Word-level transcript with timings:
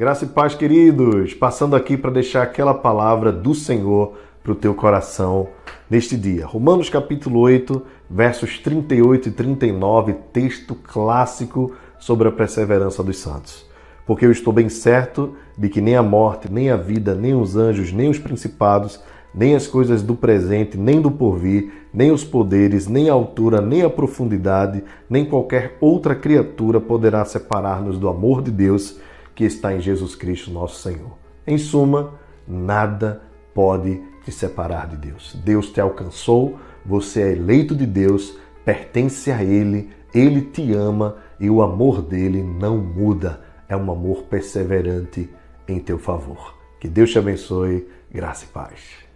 Graça 0.00 0.24
e 0.24 0.28
paz, 0.28 0.54
queridos. 0.54 1.34
Passando 1.34 1.76
aqui 1.76 1.94
para 1.94 2.10
deixar 2.10 2.40
aquela 2.40 2.72
palavra 2.72 3.30
do 3.30 3.54
Senhor 3.54 4.14
para 4.42 4.52
o 4.52 4.54
teu 4.54 4.74
coração 4.74 5.48
neste 5.90 6.16
dia. 6.16 6.46
Romanos 6.46 6.88
capítulo 6.88 7.38
8, 7.40 7.82
versos 8.08 8.58
38 8.60 9.28
e 9.28 9.32
39, 9.32 10.14
texto 10.32 10.74
clássico 10.74 11.74
sobre 11.98 12.28
a 12.28 12.32
perseverança 12.32 13.02
dos 13.02 13.18
santos. 13.18 13.66
Porque 14.06 14.24
eu 14.24 14.32
estou 14.32 14.54
bem 14.54 14.70
certo 14.70 15.36
de 15.58 15.68
que 15.68 15.82
nem 15.82 15.96
a 15.96 16.02
morte, 16.02 16.50
nem 16.50 16.70
a 16.70 16.78
vida, 16.78 17.14
nem 17.14 17.34
os 17.34 17.54
anjos, 17.54 17.92
nem 17.92 18.08
os 18.08 18.18
principados, 18.18 19.04
nem 19.34 19.54
as 19.54 19.66
coisas 19.66 20.02
do 20.02 20.14
presente, 20.14 20.78
nem 20.78 20.98
do 20.98 21.10
porvir, 21.10 21.74
nem 21.92 22.10
os 22.10 22.24
poderes, 22.24 22.86
nem 22.86 23.10
a 23.10 23.12
altura, 23.12 23.60
nem 23.60 23.82
a 23.82 23.90
profundidade, 23.90 24.82
nem 25.10 25.26
qualquer 25.26 25.76
outra 25.78 26.14
criatura 26.14 26.80
poderá 26.80 27.22
separar-nos 27.26 27.98
do 27.98 28.08
amor 28.08 28.40
de 28.40 28.50
Deus 28.50 28.98
que 29.34 29.44
está 29.44 29.74
em 29.74 29.80
Jesus 29.80 30.14
Cristo, 30.14 30.50
nosso 30.50 30.80
Senhor. 30.82 31.16
Em 31.46 31.58
suma, 31.58 32.14
nada 32.46 33.22
pode 33.54 34.00
te 34.24 34.32
separar 34.32 34.86
de 34.88 34.96
Deus. 34.96 35.36
Deus 35.44 35.70
te 35.70 35.80
alcançou, 35.80 36.58
você 36.84 37.22
é 37.22 37.32
eleito 37.32 37.74
de 37.74 37.86
Deus, 37.86 38.36
pertence 38.64 39.30
a 39.30 39.42
Ele, 39.42 39.90
Ele 40.14 40.42
te 40.42 40.72
ama 40.72 41.16
e 41.38 41.48
o 41.50 41.62
amor 41.62 42.02
dele 42.02 42.42
não 42.42 42.78
muda. 42.78 43.40
É 43.68 43.76
um 43.76 43.90
amor 43.90 44.24
perseverante 44.24 45.30
em 45.66 45.78
teu 45.78 45.98
favor. 45.98 46.58
Que 46.78 46.88
Deus 46.88 47.10
te 47.10 47.18
abençoe, 47.18 47.86
graça 48.10 48.44
e 48.44 48.48
paz. 48.48 49.09